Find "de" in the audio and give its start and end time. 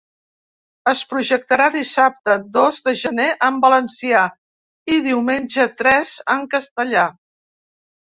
2.89-2.95